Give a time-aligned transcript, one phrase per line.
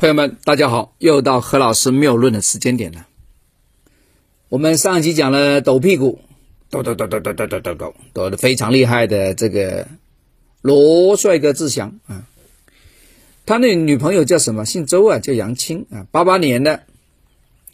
[0.00, 3.08] 朋友们，大家好，又到何老师谬论的时间点了。
[4.48, 6.20] 我们上一集讲了抖屁股，
[6.70, 9.88] 抖抖抖抖抖抖抖抖抖，抖的非常厉害的这个
[10.62, 12.28] 罗帅哥志祥啊，
[13.44, 14.64] 他那女朋友叫什么？
[14.64, 16.84] 姓周啊，叫杨青啊，八八年的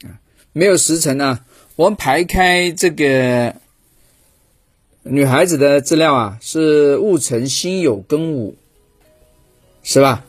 [0.02, 0.16] 啊，
[0.54, 1.45] 没有时辰啊。
[1.77, 3.54] 我们排开这个
[5.02, 8.56] 女孩子的资料啊，是戊辰辛酉庚午，
[9.83, 10.25] 是吧？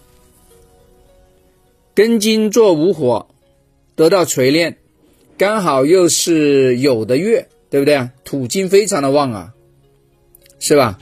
[1.96, 3.28] 庚金做午火，
[3.96, 4.78] 得到锤炼，
[5.38, 8.12] 刚好又是酉的月，对不对啊？
[8.26, 9.54] 土金非常的旺啊，
[10.60, 11.00] 是吧？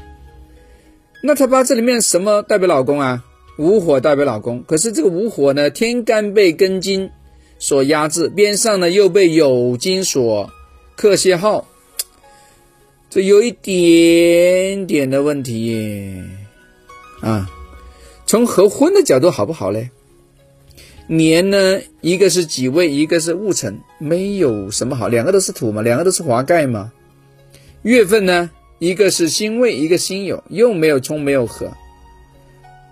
[1.23, 3.25] 那他八字里面什么代表老公啊？
[3.57, 7.09] 午火代表老公，可是这个午火呢，天干被庚金
[7.57, 10.51] 所压制，边上呢又被酉金所
[10.95, 11.67] 克泄耗，
[13.09, 16.21] 这有一点点的问题
[17.21, 17.49] 啊。
[18.27, 19.89] 从合婚的角度好不好嘞？
[21.07, 26.91] 年呢，一个是己未，一个是戊辰，没有什么好，两个都是土嘛，两个都是华盖嘛。
[27.81, 31.71] 月份呢，一个是辛未，一个辛酉，又没有冲，没有合。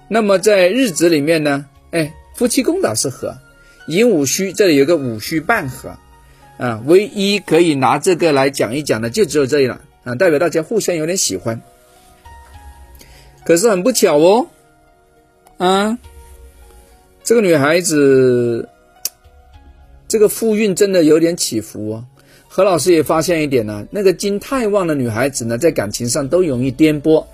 [0.10, 3.34] 那么在日子里面呢，哎，夫妻宫倒是合，
[3.88, 5.98] 寅午戌这里有个午戌半合，
[6.58, 11.62] 啊，唯一可以拿这个来讲一讲的就只有这里了啊，代表大家互相有点喜欢。
[13.46, 14.48] 可是很不巧哦，
[15.58, 15.98] 啊。
[17.32, 18.68] 这个女孩子，
[20.10, 22.06] 这个富运真的有点起伏哦。
[22.50, 27.26] 何老师也发现一点呢，那个金太旺的女孩子呢，在感情上都容易颠簸。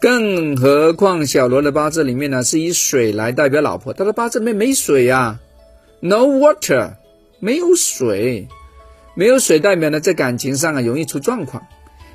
[0.00, 5.40] 更何况小罗的八字里面呢，是以水来代表老婆，她的八字里面没水呀
[5.98, 6.92] ，no water，
[7.40, 8.46] 没有水，
[9.16, 11.66] 没有水代表呢，在感情上啊容易出状况，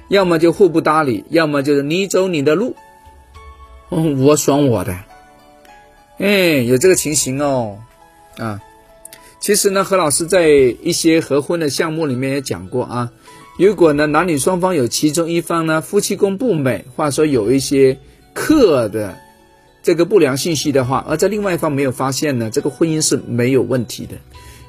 [0.07, 2.73] 要么就互不搭理，要么就是你走你的路，
[3.89, 4.97] 嗯我爽我的。
[6.17, 7.79] 哎，有这个情形哦，
[8.37, 8.61] 啊，
[9.39, 13.11] 其实呢，何老师在一些合婚的项目里面也讲过啊，
[13.57, 17.97] 如果呢男女双方有其中一方呢夫妻宫不美，或者说有一些
[18.33, 19.17] 克的
[19.81, 24.15] 这个不良信息的话，而在另外一方没有发现呢，这个婚姻是没有问题的。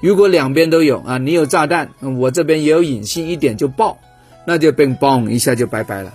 [0.01, 3.99] 如果两边都有啊，你有炸弹，我这边也有隐性一点就爆，
[4.47, 6.15] 那就嘣嘣一下就拜拜了。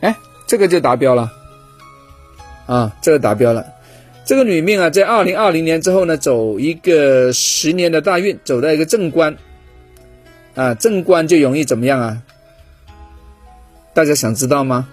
[0.00, 0.16] 哎，
[0.46, 1.30] 这个就达标了。
[2.68, 3.66] 啊，这个达标了。
[4.24, 9.36] 这个女命啊，在二零二零年之后呢，走一个十年的大运，走到一个正官。
[10.54, 12.22] 啊，正官就容易怎么样啊？
[13.94, 14.86] 大家想知道吗？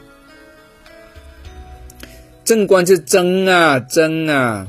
[2.45, 4.67] 正官就争啊争啊，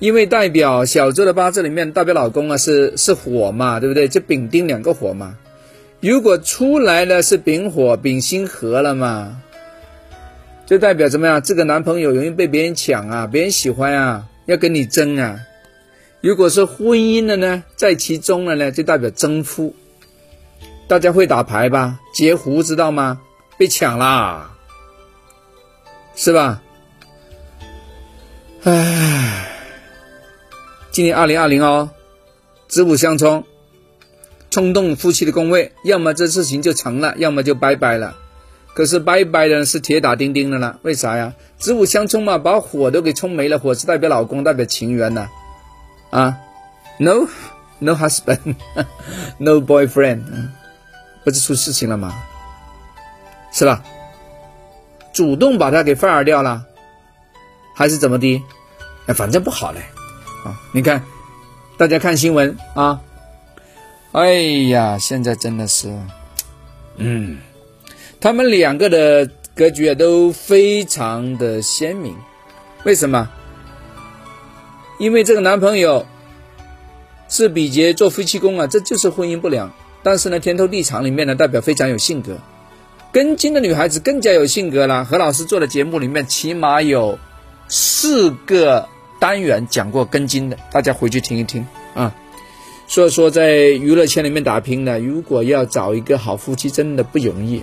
[0.00, 4.08] 因为代表小周的八字里面，代表老公啊是是火嘛，对不对？
[4.08, 5.36] 就丙丁两个火嘛。
[6.00, 9.40] 如果出来了是丙火，丙辛合了嘛。
[10.66, 11.42] 就代表怎么样？
[11.42, 15.40] 这个男朋友容易被别人抢啊，别人喜欢啊，要跟你争啊。
[16.20, 19.74] 如果是婚姻的呢，在其中了呢，就代表争夫。
[20.88, 21.98] 大家会打牌吧？
[22.14, 23.20] 截胡知道吗？
[23.58, 24.56] 被抢啦，
[26.14, 26.62] 是吧？
[28.62, 29.48] 唉，
[30.90, 31.90] 今年二零二零哦，
[32.68, 33.44] 子午相冲，
[34.50, 38.16] 冲动夫妻的宫位，要么这事情就成了，要么就拜拜了。
[38.74, 41.34] 可是拜拜的是铁打钉钉的呢，为啥呀？
[41.58, 43.58] 子午相冲嘛，把火都给冲没了。
[43.58, 45.28] 火是代表老公，代表情缘呢。
[46.10, 46.38] 啊
[46.98, 50.22] ，no，no husband，no boyfriend，
[51.24, 52.14] 不是出事情了吗？
[53.52, 53.82] 是吧？
[55.12, 56.64] 主动把他给 fire 掉了，
[57.76, 58.42] 还是怎么的？
[59.06, 59.80] 哎，反正不好嘞。
[60.44, 61.04] 啊，你看，
[61.76, 63.00] 大家看新闻啊。
[64.12, 64.32] 哎
[64.68, 65.94] 呀，现在真的是，
[66.96, 67.38] 嗯。
[68.22, 72.14] 他们两个的格局啊都非常的鲜明，
[72.84, 73.28] 为什么？
[75.00, 76.06] 因为这个男朋友
[77.28, 79.72] 是比劫做夫妻宫啊，这就是婚姻不良。
[80.04, 82.38] 但是呢，天透地长里面呢，代表非常有性格。
[83.12, 85.04] 庚金的女孩子更加有性格了。
[85.04, 87.18] 何老师做的节目里面起码有
[87.66, 88.88] 四个
[89.18, 92.14] 单元讲过庚金的，大家回去听一听啊。
[92.86, 97.60] 所以说，在娱乐圈里面打拼呢，如果要找一个好夫妻，真的不容易。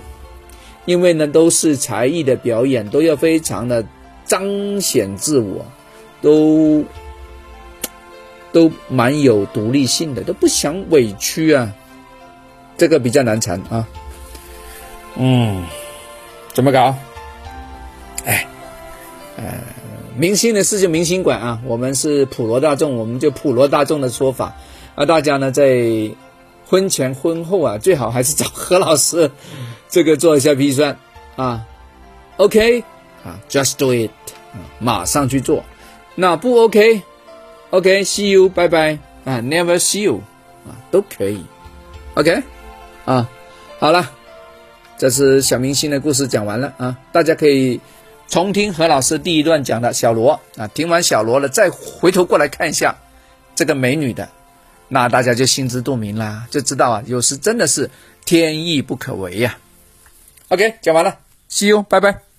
[0.90, 3.86] 因为呢，都是才艺的表演，都要非常的
[4.24, 5.64] 彰显自我，
[6.20, 6.84] 都
[8.50, 11.72] 都蛮有独立性的，都不想委屈啊，
[12.76, 13.86] 这个比较难缠啊。
[15.14, 15.62] 嗯，
[16.52, 16.96] 怎么搞？
[18.24, 18.48] 哎，
[19.36, 19.44] 呃，
[20.16, 24.56] 明星的事就明星管啊，我们是普罗大众，我们就普罗大众的说法，
[24.96, 26.10] 而大家呢，在
[26.66, 29.30] 婚前婚后啊，最好还是找何老师。
[29.90, 30.96] 这个做一下批算
[31.36, 31.66] 啊
[32.36, 32.84] ，OK。
[33.22, 34.10] 啊，just do it
[34.54, 35.62] 啊，马上去做。
[36.14, 38.98] 那不 OK，OK，see you，拜拜。
[39.24, 40.22] 啊，never see you
[40.66, 41.44] 啊，都可以
[42.14, 42.42] ，OK，
[43.04, 43.28] 啊，
[43.78, 44.10] 好了，
[44.96, 47.78] 这是小明星的故事讲完了啊，大家可以
[48.26, 52.96] 重听何老师第一段讲的小罗啊，听完小罗了再回头过来看一下
[53.54, 54.26] 这个美女的，
[54.88, 57.90] 那大家就心知肚明啦，就知道啊，有时真的是
[58.24, 59.58] 天意不可违呀。
[60.50, 61.18] OK，讲完了
[61.48, 62.29] ，See you，拜拜。